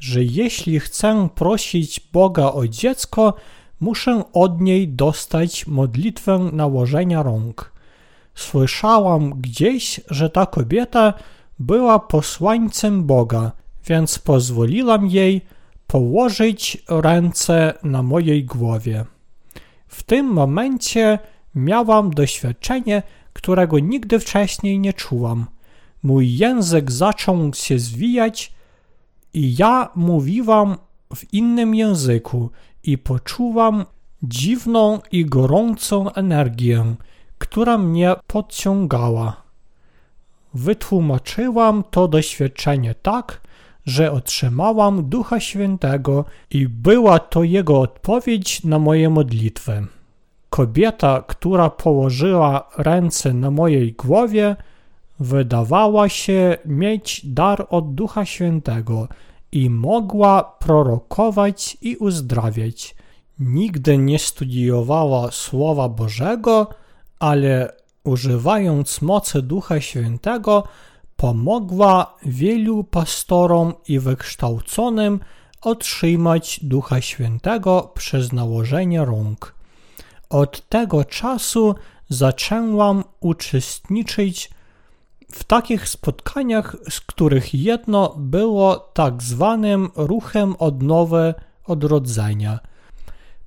że 0.00 0.24
jeśli 0.24 0.80
chcę 0.80 1.28
prosić 1.34 2.00
Boga 2.12 2.52
o 2.52 2.68
dziecko, 2.68 3.34
muszę 3.80 4.22
od 4.32 4.60
niej 4.60 4.88
dostać 4.88 5.66
modlitwę 5.66 6.38
nałożenia 6.52 7.22
rąk. 7.22 7.72
Słyszałam 8.34 9.30
gdzieś, 9.30 10.00
że 10.10 10.30
ta 10.30 10.46
kobieta 10.46 11.14
była 11.58 11.98
posłańcem 11.98 13.04
Boga, 13.04 13.52
więc 13.86 14.18
pozwoliłam 14.18 15.06
jej 15.06 15.40
położyć 15.86 16.84
ręce 16.88 17.74
na 17.82 18.02
mojej 18.02 18.44
głowie. 18.44 19.04
W 19.86 20.02
tym 20.02 20.26
momencie 20.26 21.18
miałam 21.54 22.10
doświadczenie, 22.10 23.02
którego 23.32 23.78
nigdy 23.78 24.18
wcześniej 24.18 24.78
nie 24.78 24.92
czułam. 24.92 25.46
Mój 26.02 26.36
język 26.36 26.92
zaczął 26.92 27.54
się 27.54 27.78
zwijać 27.78 28.52
i 29.34 29.56
ja 29.58 29.88
mówiłam 29.94 30.76
w 31.14 31.34
innym 31.34 31.74
języku 31.74 32.50
i 32.82 32.98
poczułam 32.98 33.84
dziwną 34.22 35.00
i 35.12 35.26
gorącą 35.26 36.12
energię, 36.12 36.94
która 37.38 37.78
mnie 37.78 38.14
podciągała. 38.26 39.47
Wytłumaczyłam 40.54 41.84
to 41.90 42.08
doświadczenie 42.08 42.94
tak, 42.94 43.40
że 43.86 44.12
otrzymałam 44.12 45.08
Ducha 45.08 45.40
Świętego 45.40 46.24
i 46.50 46.68
była 46.68 47.18
to 47.18 47.42
Jego 47.42 47.80
odpowiedź 47.80 48.64
na 48.64 48.78
moje 48.78 49.10
modlitwy. 49.10 49.86
Kobieta, 50.50 51.24
która 51.26 51.70
położyła 51.70 52.68
ręce 52.76 53.34
na 53.34 53.50
mojej 53.50 53.92
głowie, 53.92 54.56
wydawała 55.20 56.08
się 56.08 56.56
mieć 56.64 57.20
dar 57.26 57.66
od 57.70 57.94
Ducha 57.94 58.24
Świętego 58.24 59.08
i 59.52 59.70
mogła 59.70 60.44
prorokować 60.44 61.76
i 61.82 61.96
uzdrawiać. 61.96 62.94
Nigdy 63.38 63.98
nie 63.98 64.18
studiowała 64.18 65.30
Słowa 65.30 65.88
Bożego, 65.88 66.66
ale 67.18 67.72
używając 68.08 69.02
mocy 69.02 69.42
Ducha 69.42 69.80
Świętego, 69.80 70.64
pomogła 71.16 72.14
wielu 72.22 72.84
pastorom 72.84 73.72
i 73.88 73.98
wykształconym 73.98 75.20
otrzymać 75.62 76.60
Ducha 76.62 77.00
Świętego 77.00 77.92
przez 77.94 78.32
nałożenie 78.32 79.04
rąk. 79.04 79.54
Od 80.30 80.68
tego 80.68 81.04
czasu 81.04 81.74
zaczęłam 82.08 83.04
uczestniczyć 83.20 84.50
w 85.32 85.44
takich 85.44 85.88
spotkaniach, 85.88 86.76
z 86.90 87.00
których 87.00 87.54
jedno 87.54 88.14
było 88.18 88.76
tak 88.76 89.22
zwanym 89.22 89.88
ruchem 89.96 90.56
odnowy 90.58 91.34
odrodzenia. 91.64 92.58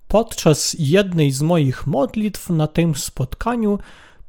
Podczas 0.08 0.76
jednej 0.80 1.32
z 1.32 1.42
moich 1.42 1.88
modlitw 1.88 2.50
na 2.50 2.68
tym 2.68 2.96
spotkaniu 2.96 3.80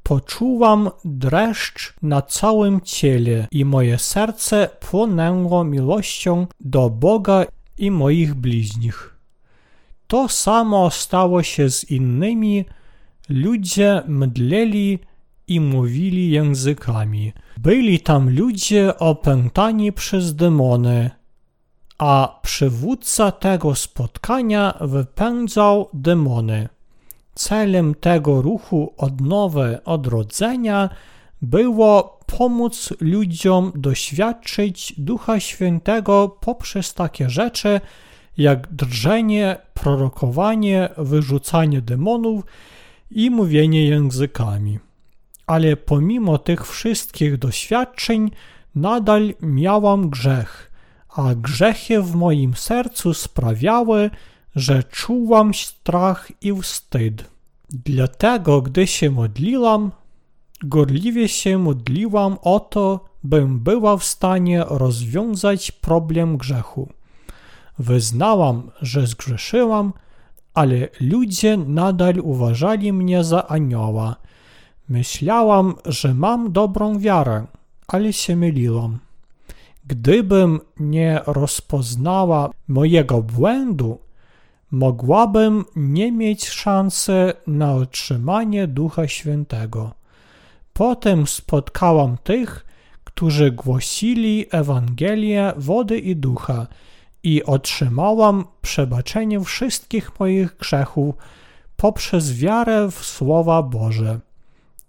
poczułam 0.02 0.90
dreszcz 1.04 1.94
na 2.02 2.22
całym 2.22 2.80
ciele 2.80 3.46
i 3.50 3.64
moje 3.64 3.98
serce 3.98 4.68
płonęło 4.80 5.64
miłością 5.64 6.46
do 6.60 6.90
Boga 6.90 7.44
i 7.78 7.90
moich 7.90 8.34
bliźnich. 8.34 9.18
To 10.06 10.28
samo 10.28 10.90
stało 10.90 11.42
się 11.42 11.70
z 11.70 11.90
innymi. 11.90 12.64
Ludzie 13.28 14.02
mdleli 14.06 14.98
i 15.48 15.60
mówili 15.60 16.30
językami. 16.30 17.32
Byli 17.56 18.00
tam 18.00 18.36
ludzie 18.36 18.98
opętani 18.98 19.92
przez 19.92 20.34
demony, 20.34 21.10
a 21.98 22.40
przywódca 22.42 23.32
tego 23.32 23.74
spotkania 23.74 24.74
wypędzał 24.80 25.88
demony. 25.94 26.68
Celem 27.34 27.94
tego 27.94 28.42
ruchu 28.42 28.94
odnowy 28.96 29.84
odrodzenia 29.84 30.88
było 31.42 32.20
pomóc 32.26 32.92
ludziom 33.00 33.72
doświadczyć 33.74 34.94
Ducha 34.98 35.40
Świętego 35.40 36.36
poprzez 36.40 36.94
takie 36.94 37.30
rzeczy 37.30 37.80
jak 38.36 38.74
drżenie, 38.74 39.56
prorokowanie, 39.74 40.88
wyrzucanie 40.98 41.82
demonów 41.82 42.44
i 43.10 43.30
mówienie 43.30 43.86
językami. 43.86 44.78
Ale 45.46 45.76
pomimo 45.76 46.38
tych 46.38 46.66
wszystkich 46.66 47.38
doświadczeń 47.38 48.30
nadal 48.74 49.34
miałam 49.40 50.10
grzech, 50.10 50.72
a 51.16 51.34
grzechy 51.34 52.02
w 52.02 52.14
moim 52.14 52.54
sercu 52.56 53.14
sprawiały, 53.14 54.10
że 54.56 54.82
czułam 54.82 55.54
strach 55.54 56.32
i 56.40 56.62
wstyd. 56.62 57.24
Dlatego, 57.70 58.62
gdy 58.62 58.86
się 58.86 59.10
modliłam, 59.10 59.90
gorliwie 60.62 61.28
się 61.28 61.58
modliłam 61.58 62.38
o 62.42 62.60
to, 62.60 63.04
bym 63.24 63.60
była 63.60 63.96
w 63.96 64.04
stanie 64.04 64.64
rozwiązać 64.68 65.70
problem 65.70 66.36
grzechu. 66.36 66.88
Wyznałam, 67.78 68.70
że 68.82 69.06
zgrzeszyłam, 69.06 69.92
ale 70.54 70.88
ludzie 71.00 71.56
nadal 71.56 72.20
uważali 72.20 72.92
mnie 72.92 73.24
za 73.24 73.48
anioła 73.48 74.16
Myślałam, 74.88 75.74
że 75.84 76.14
mam 76.14 76.52
dobrą 76.52 76.98
wiarę, 76.98 77.46
ale 77.88 78.12
się 78.12 78.36
myliłam. 78.36 78.98
Gdybym 79.86 80.60
nie 80.80 81.20
rozpoznała 81.26 82.50
mojego 82.68 83.22
błędu, 83.22 83.98
mogłabym 84.72 85.64
nie 85.76 86.12
mieć 86.12 86.48
szansy 86.48 87.32
na 87.46 87.74
otrzymanie 87.74 88.66
Ducha 88.66 89.08
Świętego. 89.08 89.94
Potem 90.72 91.26
spotkałam 91.26 92.16
tych, 92.24 92.66
którzy 93.04 93.50
głosili 93.50 94.46
Ewangelię 94.50 95.52
wody 95.56 95.98
i 95.98 96.16
ducha 96.16 96.66
i 97.22 97.44
otrzymałam 97.44 98.44
przebaczenie 98.62 99.40
wszystkich 99.40 100.20
moich 100.20 100.56
grzechów 100.56 101.14
poprzez 101.76 102.32
wiarę 102.38 102.88
w 102.90 103.04
Słowa 103.04 103.62
Boże. 103.62 104.20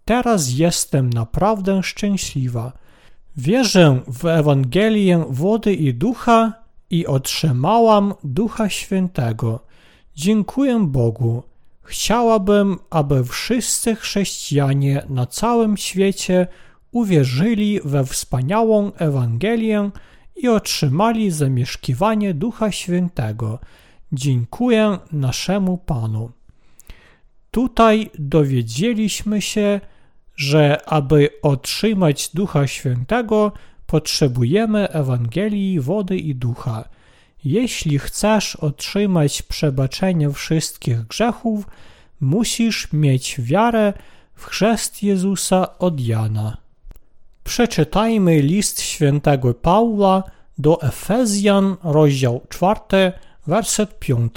Teraz 0.06 0.52
jestem 0.52 1.10
naprawdę 1.10 1.84
szczęśliwa. 1.84 2.72
Wierzę 3.38 4.00
w 4.08 4.26
Ewangelię 4.26 5.26
wody 5.30 5.74
i 5.74 5.94
ducha 5.94 6.54
i 6.90 7.08
otrzymałam 7.08 8.14
Ducha 8.24 8.70
Świętego. 8.70 9.73
Dziękuję 10.16 10.80
Bogu. 10.88 11.44
Chciałabym, 11.84 12.80
aby 12.90 13.24
wszyscy 13.24 13.96
chrześcijanie 13.96 15.04
na 15.10 15.26
całym 15.26 15.78
świecie 15.78 16.48
uwierzyli 16.92 17.80
we 17.86 18.06
wspaniałą 18.06 18.92
Ewangelię 18.94 19.90
i 20.36 20.48
otrzymali 20.48 21.32
zamieszkiwanie 21.32 22.34
Ducha 22.34 22.72
Świętego. 22.72 23.60
Dziękuję 24.12 24.98
naszemu 25.12 25.78
Panu. 25.78 26.32
Tutaj 27.52 28.10
dowiedzieliśmy 28.20 29.42
się, 29.42 29.82
że 30.36 30.90
aby 30.90 31.30
otrzymać 31.42 32.30
Ducha 32.34 32.68
Świętego, 32.68 33.52
potrzebujemy 33.86 34.90
Ewangelii, 34.90 35.80
wody 35.80 36.18
i 36.18 36.36
ducha. 36.36 36.90
Jeśli 37.46 38.00
chcesz 38.00 38.56
otrzymać 38.56 39.42
przebaczenie 39.42 40.32
wszystkich 40.32 41.02
grzechów, 41.02 41.66
musisz 42.22 42.94
mieć 42.94 43.42
wiarę 43.42 43.94
w 44.36 44.46
chrzest 44.46 45.04
Jezusa 45.04 45.78
od 45.80 46.00
Jana. 46.00 46.58
Przeczytajmy 47.44 48.42
list 48.42 48.82
świętego 48.82 49.54
Paula 49.54 50.24
do 50.58 50.82
Efezjan, 50.82 51.76
rozdział 51.84 52.42
4, 52.50 53.12
werset 53.48 54.00
5. 54.00 54.32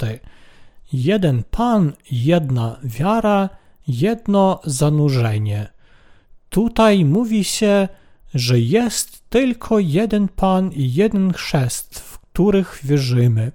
Jeden 0.93 1.43
Pan, 1.51 1.93
jedna 2.11 2.79
wiara, 2.83 3.49
jedno 3.87 4.59
zanurzenie. 4.63 5.67
Tutaj 6.49 7.05
mówi 7.05 7.43
się, 7.43 7.87
że 8.33 8.59
jest 8.59 9.29
tylko 9.29 9.79
jeden 9.79 10.27
Pan 10.27 10.71
i 10.71 10.93
jeden 10.93 11.33
chrzest, 11.33 11.99
których 12.37 12.79
wierzymy. 12.83 13.51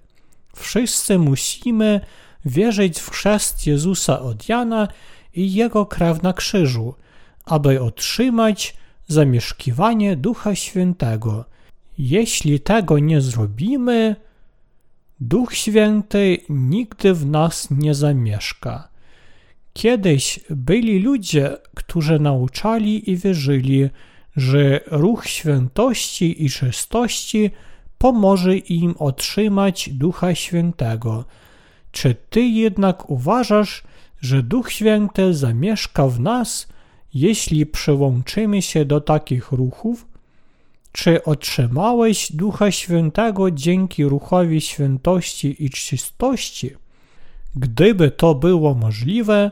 Wszyscy 0.57 1.19
musimy 1.19 2.01
wierzyć 2.45 3.01
w 3.01 3.11
chrzest 3.11 3.67
Jezusa 3.67 4.21
od 4.21 4.49
Jana 4.49 4.89
i 5.35 5.55
Jego 5.55 5.87
krew 5.87 6.23
na 6.23 6.33
krzyżu, 6.33 6.95
aby 7.45 7.83
otrzymać 7.83 8.77
zamieszkiwanie 9.09 10.17
Ducha 10.17 10.55
Świętego. 10.55 11.45
Jeśli 11.99 12.61
tego 12.61 12.99
nie 12.99 13.21
zrobimy, 13.21 14.17
Duch 15.21 15.55
Święty 15.55 16.39
nigdy 16.49 17.15
w 17.15 17.27
nas 17.27 17.69
nie 17.71 17.95
zamieszka. 17.95 18.89
Kiedyś 19.73 20.41
byli 20.51 20.99
ludzie, 20.99 21.57
którzy 21.75 22.19
nauczali 22.19 23.11
i 23.11 23.17
wierzyli, 23.17 23.89
że 24.37 24.81
ruch 24.87 25.27
świętości 25.27 26.45
i 26.45 26.51
czystości 26.51 27.51
pomoże 28.03 28.57
im 28.57 28.95
otrzymać 28.99 29.91
Ducha 29.93 30.35
Świętego. 30.35 31.25
Czy 31.93 32.15
ty 32.31 32.41
jednak 32.41 33.11
uważasz, 33.11 33.83
że 34.21 34.43
Duch 34.43 34.73
Święty 34.73 35.35
zamieszka 35.35 36.09
w 36.09 36.21
nas, 36.21 36.69
jeśli 37.15 37.67
przyłączymy 37.67 38.63
się 38.63 38.85
do 38.85 39.01
takich 39.01 39.53
ruchów? 39.53 40.07
Czy 40.93 41.25
otrzymałeś 41.25 42.33
Ducha 42.33 42.71
Świętego 42.71 43.51
dzięki 43.51 44.05
ruchowi 44.05 44.61
świętości 44.61 45.65
i 45.65 45.71
czystości? 45.71 46.71
Gdyby 47.57 48.11
to 48.11 48.35
było 48.35 48.75
możliwe, 48.75 49.51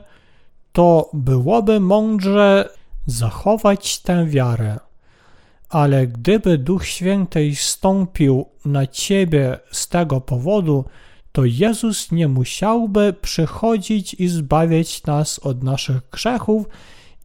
to 0.73 1.11
byłoby 1.13 1.81
mądrze 1.81 2.69
zachować 3.07 3.99
tę 3.99 4.27
wiarę. 4.27 4.90
Ale 5.71 6.07
gdyby 6.07 6.59
Duch 6.59 6.87
Święty 6.87 7.55
stąpił 7.55 8.47
na 8.65 8.87
ciebie 8.87 9.59
z 9.71 9.89
tego 9.89 10.21
powodu, 10.21 10.85
to 11.33 11.45
Jezus 11.45 12.13
nie 12.13 12.29
musiałby 12.29 13.15
przychodzić 13.23 14.15
i 14.15 14.29
zbawiać 14.29 15.05
nas 15.05 15.39
od 15.39 15.63
naszych 15.63 16.11
grzechów 16.13 16.67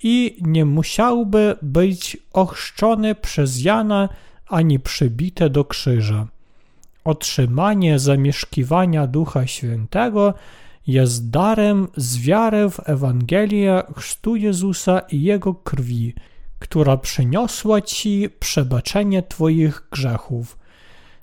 i 0.04 0.38
nie 0.42 0.66
musiałby 0.66 1.56
być 1.62 2.18
ochrzczony 2.34 3.16
przez 3.16 3.64
Jana 3.64 4.10
ani 4.48 4.80
przybity 4.80 5.50
do 5.50 5.66
krzyża. 5.66 6.28
Otrzymanie 7.04 8.00
zamieszkiwania 8.00 9.08
Ducha 9.08 9.48
Świętego 9.48 10.34
jest 10.88 11.30
darem 11.30 11.88
z 11.96 12.18
wiary 12.18 12.70
w 12.70 12.90
Ewangelię 12.90 13.84
chrztu 13.96 14.36
Jezusa 14.36 15.00
i 15.00 15.22
Jego 15.22 15.54
krwi, 15.54 16.14
która 16.60 16.98
przyniosła 16.98 17.82
Ci 17.82 18.30
przebaczenie 18.40 19.24
Twoich 19.24 19.88
grzechów. 19.92 20.58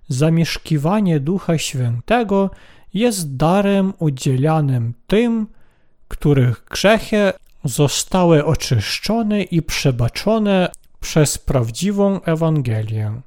Zamieszkiwanie 0.09 1.21
Ducha 1.21 1.59
Świętego 1.59 2.51
jest 2.95 3.37
darem 3.37 3.93
udzielanym 3.99 4.95
tym, 5.07 5.47
których 6.09 6.65
grzechy 6.71 7.33
zostały 7.65 8.45
oczyszczone 8.45 9.43
i 9.43 9.63
przebaczone 9.63 10.71
przez 11.01 11.39
prawdziwą 11.39 12.21
Ewangelię. 12.23 13.21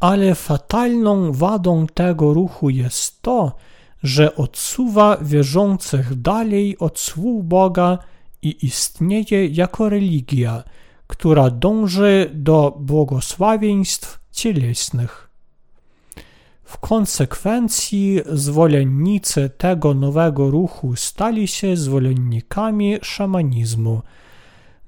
Ale 0.00 0.34
fatalną 0.34 1.32
wadą 1.32 1.86
tego 1.86 2.34
ruchu 2.34 2.70
jest 2.70 3.22
to, 3.22 3.56
że 4.02 4.36
odsuwa 4.36 5.16
wierzących 5.22 6.20
dalej 6.20 6.78
od 6.78 6.98
słów 6.98 7.48
Boga 7.48 7.98
i 8.42 8.66
istnieje 8.66 9.46
jako 9.46 9.88
religia, 9.88 10.62
która 11.06 11.50
dąży 11.50 12.30
do 12.34 12.76
błogosławieństw 12.80 14.20
cielesnych. 14.32 15.26
W 16.64 16.78
konsekwencji 16.78 18.20
zwolennicy 18.32 19.50
tego 19.58 19.94
nowego 19.94 20.50
ruchu 20.50 20.96
stali 20.96 21.48
się 21.48 21.76
zwolennikami 21.76 22.98
szamanizmu. 23.02 24.02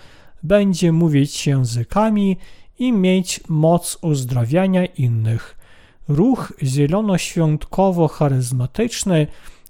będzie 0.43 0.93
mówić 0.93 1.47
językami 1.47 2.37
i 2.79 2.93
mieć 2.93 3.41
moc 3.49 3.99
uzdrawiania 4.03 4.87
innych. 4.87 5.60
Ruch 6.11 6.53
zielonoświątkowo-charyzmatyczny 6.63 9.27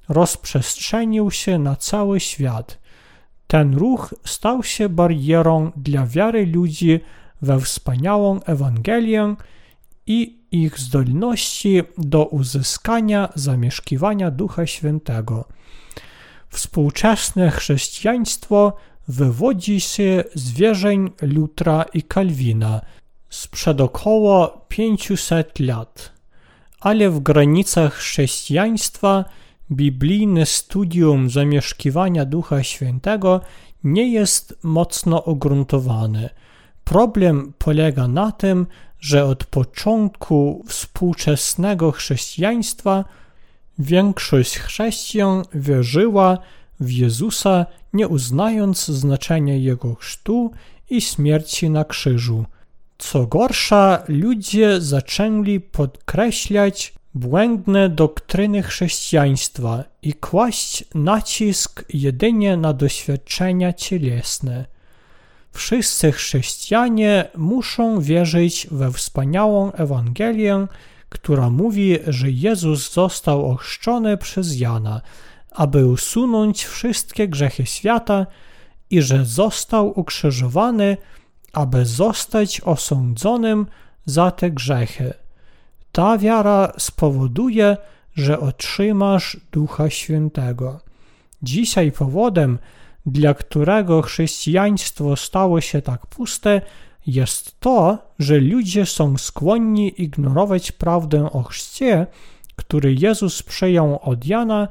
rozprzestrzenił 0.09 1.31
się 1.31 1.59
na 1.59 1.77
cały 1.77 2.21
świat. 2.21 2.79
Ten 3.47 3.75
ruch 3.75 4.15
stał 4.25 4.63
się 4.63 4.89
barierą 4.89 5.73
dla 5.77 6.07
wiary 6.07 6.47
ludzi 6.47 7.01
we 7.43 7.61
wspaniałą 7.61 8.43
Ewangelię 8.43 9.35
i 10.07 10.41
ich 10.53 10.79
zdolności 10.79 11.83
do 11.99 12.27
uzyskania 12.27 13.29
zamieszkiwania 13.35 14.31
Ducha 14.31 14.67
Świętego. 14.67 15.45
Współczesne 16.49 17.51
chrześcijaństwo 17.51 18.77
wywodzi 19.09 19.81
się 19.81 20.25
z 20.35 20.53
wierzeń 20.53 21.11
Lutra 21.23 21.85
i 21.95 22.03
Kalwina 22.03 22.81
sprzed 23.31 23.81
około 23.81 24.65
500 24.69 25.61
lat, 25.61 26.20
ale 26.81 27.11
w 27.11 27.21
granicach 27.21 27.95
chrześcijaństwa 27.95 29.25
biblijne 29.71 30.47
studium 30.47 31.31
zamieszkiwania 31.31 32.25
Ducha 32.25 32.63
Świętego 32.63 33.41
nie 33.85 34.13
jest 34.13 34.59
mocno 34.63 35.19
ugruntowane. 35.19 36.31
Problem 36.85 37.53
polega 37.59 38.09
na 38.09 38.33
tym, 38.33 38.67
że 39.01 39.25
od 39.25 39.45
początku 39.45 40.65
współczesnego 40.69 41.93
chrześcijaństwa 41.93 43.05
większość 43.79 44.59
chrześcijan 44.59 45.45
wierzyła 45.55 46.39
w 46.81 46.91
Jezusa, 46.91 47.67
nie 47.93 48.09
uznając 48.09 48.87
znaczenia 48.87 49.57
Jego 49.57 49.95
chrztu 49.95 50.51
i 50.91 51.01
śmierci 51.01 51.71
na 51.71 51.85
krzyżu. 51.85 52.45
Co 53.01 53.27
gorsza, 53.27 54.03
ludzie 54.09 54.81
zaczęli 54.81 55.61
podkreślać 55.61 56.95
błędne 57.15 57.89
doktryny 57.89 58.63
chrześcijaństwa 58.63 59.85
i 60.03 60.15
kłaść 60.15 60.85
nacisk 60.95 61.85
jedynie 61.89 62.57
na 62.57 62.73
doświadczenia 62.73 63.73
cielesne. 63.73 64.67
Wszyscy 65.53 66.13
chrześcijanie 66.13 67.29
muszą 67.37 68.01
wierzyć 68.01 68.67
we 68.71 68.93
wspaniałą 68.93 69.73
Ewangelię, 69.73 70.67
która 71.09 71.51
mówi, 71.51 71.99
że 72.07 72.31
Jezus 72.31 72.93
został 72.93 73.51
ochrzczony 73.51 74.17
przez 74.17 74.61
Jana, 74.61 75.01
aby 75.51 75.87
usunąć 75.87 76.65
wszystkie 76.65 77.29
grzechy 77.29 77.67
świata 77.67 78.27
i 78.91 79.03
że 79.03 79.25
został 79.25 80.01
ukrzyżowany, 80.01 80.97
aby 81.53 81.87
zostać 81.87 82.61
osądzonym 82.61 83.67
za 84.07 84.31
te 84.31 84.51
grzechy. 84.51 85.15
Ta 85.93 86.19
wiara 86.19 86.73
spowoduje, 86.79 87.77
że 88.15 88.41
otrzymasz 88.41 89.37
Ducha 89.53 89.91
Świętego. 89.91 90.81
Dzisiaj 91.43 91.93
powodem, 91.93 92.59
dla 93.07 93.35
którego 93.35 94.03
chrześcijaństwo 94.03 95.17
stało 95.17 95.61
się 95.61 95.83
tak 95.83 96.07
puste, 96.07 96.61
jest 97.07 97.61
to, 97.61 97.99
że 98.19 98.39
ludzie 98.39 98.87
są 98.87 99.19
skłonni 99.19 100.03
ignorować 100.03 100.73
prawdę 100.73 101.33
o 101.33 101.43
chrzcie, 101.43 102.07
który 102.57 102.95
Jezus 102.95 103.43
przyjął 103.43 103.99
od 104.03 104.27
Jana 104.27 104.69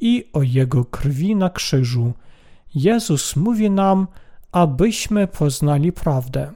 i 0.00 0.24
o 0.32 0.42
jego 0.42 0.84
krwi 0.84 1.36
na 1.36 1.50
krzyżu. 1.50 2.12
Jezus 2.74 3.36
mówi 3.36 3.70
nam, 3.70 4.06
abyśmy 4.52 5.26
poznali 5.26 5.92
prawdę. 5.92 6.52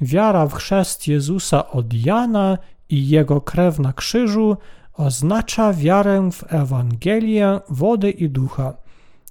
Wiara 0.00 0.46
w 0.46 0.54
chrzest 0.54 1.08
Jezusa 1.08 1.70
od 1.70 1.94
Jana 1.94 2.58
i 2.88 3.08
jego 3.08 3.40
krew 3.40 3.78
na 3.78 3.92
krzyżu 3.92 4.56
oznacza 4.94 5.72
wiarę 5.72 6.30
w 6.32 6.54
Ewangelię 6.54 7.60
wody 7.68 8.10
i 8.10 8.28
ducha. 8.28 8.74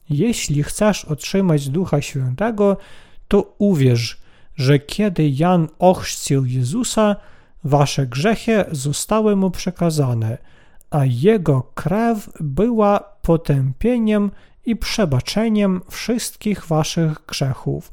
Jeśli 0.10 0.64
chcesz 0.64 1.06
otrzymać 1.06 1.70
Ducha 1.70 2.02
Świętego, 2.02 2.78
to 3.28 3.56
uwierz, 3.58 4.18
że 4.56 4.80
kiedy 4.80 5.30
Jan 5.30 5.68
ochrzcił 5.80 6.46
Jezusa, 6.46 7.16
wasze 7.64 8.08
grzechy 8.08 8.66
zostały 8.72 9.36
mu 9.36 9.52
przekazane, 9.52 10.38
a 10.90 11.06
jego 11.06 11.62
krew 11.76 12.30
była 12.40 13.00
potępieniem 13.22 14.32
i 14.66 14.76
przebaczeniem 14.76 15.82
wszystkich 15.90 16.66
waszych 16.66 17.26
grzechów. 17.28 17.92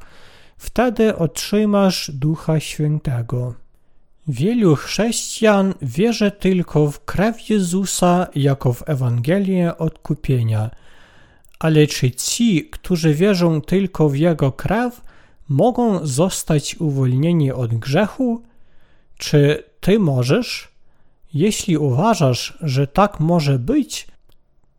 Wtedy 0.57 1.15
otrzymasz 1.15 2.11
Ducha 2.13 2.59
Świętego. 2.59 3.53
Wielu 4.27 4.75
chrześcijan 4.75 5.73
wierzy 5.81 6.31
tylko 6.31 6.91
w 6.91 7.05
krew 7.05 7.49
Jezusa 7.49 8.27
jako 8.35 8.73
w 8.73 8.89
Ewangelię 8.89 9.77
odkupienia. 9.77 10.69
Ale 11.59 11.87
czy 11.87 12.11
ci, 12.11 12.69
którzy 12.69 13.13
wierzą 13.13 13.61
tylko 13.61 14.09
w 14.09 14.15
Jego 14.15 14.51
krew, 14.51 15.01
mogą 15.49 16.05
zostać 16.07 16.75
uwolnieni 16.75 17.51
od 17.51 17.75
grzechu? 17.75 18.41
Czy 19.17 19.63
ty 19.79 19.99
możesz? 19.99 20.71
Jeśli 21.33 21.77
uważasz, 21.77 22.57
że 22.61 22.87
tak 22.87 23.19
może 23.19 23.59
być, 23.59 24.07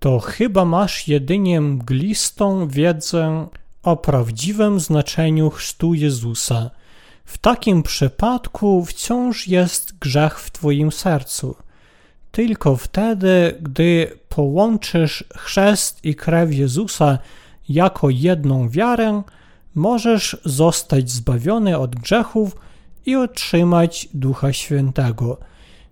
to 0.04 0.20
chyba 0.20 0.64
masz 0.64 1.08
jedynie 1.08 1.60
mglistą 1.60 2.68
wiedzę 2.68 3.46
o 3.82 3.96
prawdziwym 3.96 4.80
znaczeniu 4.80 5.50
chrztu 5.50 5.94
Jezusa. 5.94 6.70
W 7.24 7.38
takim 7.38 7.82
przypadku 7.82 8.84
wciąż 8.84 9.48
jest 9.48 9.98
grzech 9.98 10.40
w 10.40 10.50
Twoim 10.50 10.92
sercu. 10.92 11.56
Tylko 12.32 12.76
wtedy, 12.76 13.58
gdy 13.62 14.18
połączysz 14.28 15.24
chrzest 15.36 16.04
i 16.04 16.14
krew 16.14 16.54
Jezusa 16.54 17.18
jako 17.68 18.10
jedną 18.10 18.68
wiarę, 18.68 19.22
możesz 19.74 20.36
zostać 20.44 21.10
zbawiony 21.10 21.78
od 21.78 21.96
grzechów 21.96 22.56
i 23.06 23.16
otrzymać 23.16 24.08
Ducha 24.14 24.52
Świętego. 24.52 25.38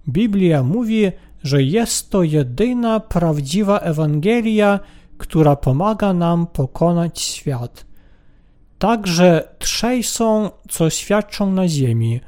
Biblia 0.09 0.63
mówi, 0.63 1.13
że 1.43 1.63
jest 1.63 2.11
to 2.11 2.23
jedyna 2.23 3.01
prawdziwa 3.01 3.79
Ewangelia, 3.79 4.81
która 5.19 5.57
pomaga 5.57 6.13
nam 6.13 6.47
pokonać 6.47 7.21
świat. 7.21 7.87
Także 8.79 9.49
trzej 9.59 10.03
są, 10.03 10.51
co 10.69 10.91
świadczą 10.91 11.53
na 11.53 11.69
ziemi: 11.69 12.21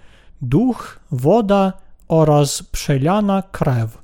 duch, 0.42 1.00
woda 1.10 1.72
oraz 2.08 2.62
przelana 2.62 3.42
krew, 3.42 3.98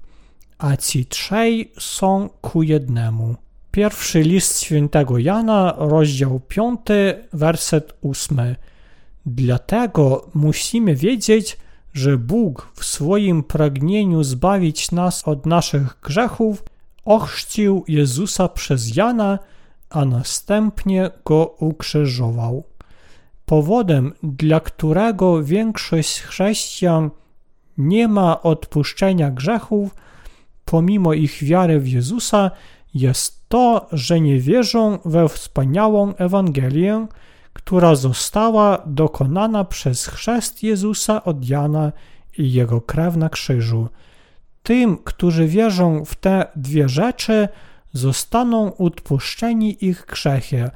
a 0.58 0.76
ci 0.76 1.06
trzej 1.06 1.72
są 1.78 2.28
ku 2.40 2.62
jednemu. 2.62 3.34
Pierwszy 3.70 4.20
list 4.22 4.60
świętego 4.60 5.18
Jana, 5.18 5.74
rozdział 5.78 6.40
5, 6.40 6.80
werset 7.32 7.94
8. 8.02 8.56
Dlatego 9.26 10.28
musimy 10.34 10.94
wiedzieć, 10.94 11.58
że 11.92 12.18
Bóg 12.18 12.72
w 12.74 12.84
swoim 12.84 13.42
pragnieniu 13.42 14.22
zbawić 14.24 14.92
nas 14.92 15.28
od 15.28 15.46
naszych 15.46 15.98
grzechów 16.02 16.64
ochrzcił 17.04 17.84
Jezusa 17.88 18.48
przez 18.48 18.96
Jana, 18.96 19.38
a 19.90 20.04
następnie 20.04 21.10
go 21.24 21.46
ukrzyżował. 21.58 22.64
Powodem, 23.46 24.12
dla 24.22 24.60
którego 24.60 25.44
większość 25.44 26.20
chrześcijan 26.20 27.10
nie 27.78 28.08
ma 28.08 28.42
odpuszczenia 28.42 29.30
grzechów, 29.30 29.94
pomimo 30.64 31.12
ich 31.14 31.44
wiary 31.44 31.80
w 31.80 31.88
Jezusa, 31.88 32.50
jest 32.94 33.48
to, 33.48 33.88
że 33.92 34.20
nie 34.20 34.38
wierzą 34.38 34.98
we 35.04 35.28
wspaniałą 35.28 36.14
Ewangelię, 36.14 37.06
która 37.64 37.94
została 37.94 38.82
dokonana 38.86 39.64
przez 39.64 40.06
chrzest 40.06 40.62
Jezusa 40.62 41.24
od 41.24 41.48
Jana 41.48 41.92
i 42.38 42.52
jego 42.52 42.80
krew 42.80 43.16
na 43.16 43.28
krzyżu. 43.28 43.88
Tym, 44.62 44.98
którzy 45.04 45.46
wierzą 45.46 46.04
w 46.04 46.14
te 46.14 46.46
dwie 46.56 46.88
rzeczy, 46.88 47.48
zostaną 47.92 48.76
odpuszczeni 48.76 49.84
ich 49.84 50.06
grzechy, 50.08 50.70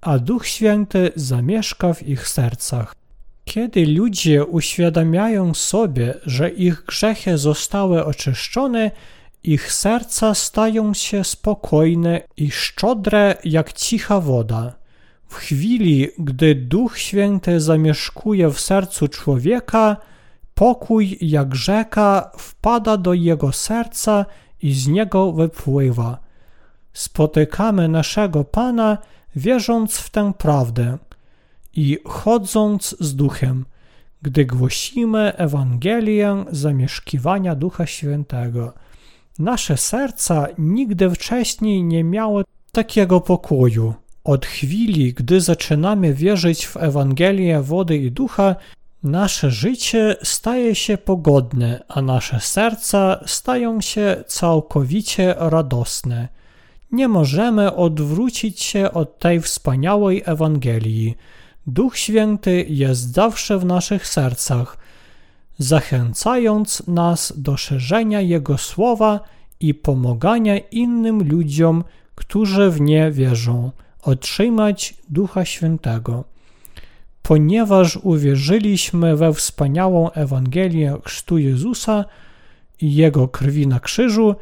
a 0.00 0.18
Duch 0.18 0.46
Święty 0.46 1.12
zamieszka 1.16 1.92
w 1.92 2.02
ich 2.02 2.28
sercach. 2.28 2.94
Kiedy 3.44 3.86
ludzie 3.86 4.44
uświadamiają 4.44 5.54
sobie, 5.54 6.14
że 6.26 6.50
ich 6.50 6.84
grzechy 6.84 7.38
zostały 7.38 8.04
oczyszczone, 8.04 8.90
ich 9.44 9.72
serca 9.72 10.34
stają 10.34 10.94
się 10.94 11.24
spokojne 11.24 12.20
i 12.36 12.50
szczodre 12.50 13.36
jak 13.44 13.72
cicha 13.72 14.20
woda. 14.20 14.79
W 15.30 15.34
chwili, 15.34 16.08
gdy 16.18 16.54
Duch 16.54 16.98
Święty 16.98 17.60
zamieszkuje 17.60 18.50
w 18.50 18.60
sercu 18.60 19.08
człowieka, 19.08 19.96
pokój 20.54 21.18
jak 21.20 21.54
rzeka 21.54 22.30
wpada 22.38 22.96
do 22.96 23.14
jego 23.14 23.52
serca 23.52 24.26
i 24.62 24.72
z 24.72 24.88
niego 24.88 25.32
wypływa. 25.32 26.18
Spotykamy 26.92 27.88
naszego 27.88 28.44
Pana, 28.44 28.98
wierząc 29.36 29.96
w 29.96 30.10
tę 30.10 30.32
prawdę 30.38 30.98
i 31.74 31.98
chodząc 32.04 32.96
z 33.00 33.16
Duchem, 33.16 33.64
gdy 34.22 34.44
głosimy 34.44 35.36
Ewangelię 35.36 36.44
zamieszkiwania 36.50 37.54
Ducha 37.54 37.86
Świętego. 37.86 38.72
Nasze 39.38 39.76
serca 39.76 40.46
nigdy 40.58 41.10
wcześniej 41.10 41.84
nie 41.84 42.04
miały 42.04 42.44
takiego 42.72 43.20
pokoju. 43.20 43.94
Od 44.24 44.46
chwili, 44.46 45.12
gdy 45.12 45.40
zaczynamy 45.40 46.14
wierzyć 46.14 46.66
w 46.66 46.76
Ewangelię 46.76 47.62
wody 47.62 47.96
i 47.96 48.10
ducha, 48.10 48.56
nasze 49.02 49.50
życie 49.50 50.16
staje 50.22 50.74
się 50.74 50.98
pogodne, 50.98 51.84
a 51.88 52.02
nasze 52.02 52.40
serca 52.40 53.20
stają 53.26 53.80
się 53.80 54.24
całkowicie 54.26 55.34
radosne. 55.38 56.28
nie 56.92 57.08
możemy 57.08 57.74
odwrócić 57.74 58.62
się 58.62 58.92
od 58.92 59.18
tej 59.18 59.40
wspaniałej 59.40 60.22
Ewangelii. 60.26 61.16
Duch 61.66 61.96
Święty 61.96 62.66
jest 62.68 63.12
zawsze 63.12 63.58
w 63.58 63.64
naszych 63.64 64.06
sercach, 64.06 64.78
zachęcając 65.58 66.82
nas 66.86 67.32
do 67.36 67.56
szerzenia 67.56 68.20
Jego 68.20 68.58
słowa 68.58 69.20
i 69.60 69.74
pomagania 69.74 70.58
innym 70.58 71.28
ludziom, 71.28 71.84
którzy 72.14 72.70
w 72.70 72.80
nie 72.80 73.10
wierzą, 73.10 73.70
otrzymać 74.02 74.94
Ducha 75.08 75.44
Świętego. 75.44 76.24
Ponieważ 77.22 77.96
uwierzyliśmy 77.96 79.16
we 79.16 79.34
wspaniałą 79.34 80.10
Ewangelię 80.10 80.96
Chrztu 81.04 81.38
Jezusa 81.38 82.04
i 82.80 82.94
Jego 82.94 83.28
krwi 83.28 83.66
na 83.66 83.80
krzyżu, 83.80 84.34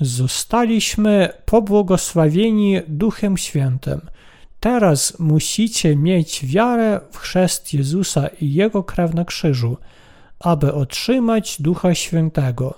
zostaliśmy 0.00 1.28
pobłogosławieni 1.44 2.80
Duchem 2.88 3.36
Świętym. 3.36 4.00
Teraz 4.60 5.18
musicie 5.18 5.96
mieć 5.96 6.46
wiarę 6.46 7.00
w 7.10 7.18
chrzest 7.18 7.74
Jezusa 7.74 8.28
i 8.40 8.54
Jego 8.54 8.82
krew 8.82 9.14
na 9.14 9.24
krzyżu, 9.24 9.76
aby 10.40 10.74
otrzymać 10.74 11.62
Ducha 11.62 11.94
Świętego. 11.94 12.74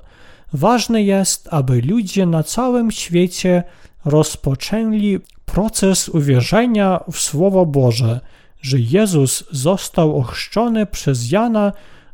Ważne 0.53 1.03
jest, 1.03 1.49
aby 1.51 1.83
ludzie 1.83 2.27
na 2.27 2.42
całym 2.42 2.90
świecie 2.90 3.62
rozpoczęli 4.05 5.18
proces 5.46 6.09
uwierzenia 6.09 7.00
w 7.12 7.18
Słowo 7.18 7.66
Boże, 7.66 8.20
że 8.61 8.78
Jezus 8.80 9.44
został 9.50 10.18
ochrzczony 10.18 10.87
przez 10.87 11.30
Jana, 11.30 11.72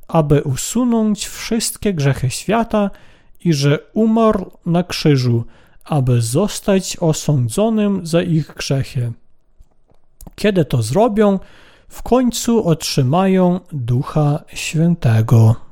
aby 0.08 0.42
usunąć 0.42 1.26
wszystkie 1.26 1.94
grzechy 1.94 2.30
świata 2.30 2.90
i 3.44 3.52
że 3.52 3.78
umarł 3.92 4.50
na 4.66 4.82
krzyżu, 4.82 5.44
aby 5.84 6.22
zostać 6.22 6.96
osądzonym 7.00 8.06
za 8.06 8.22
ich 8.22 8.54
grzechy. 8.54 9.12
Kiedy 10.34 10.64
to 10.64 10.82
zrobią, 10.82 11.38
w 11.88 12.02
końcu 12.02 12.68
otrzymają 12.68 13.60
Ducha 13.72 14.44
Świętego. 14.54 15.71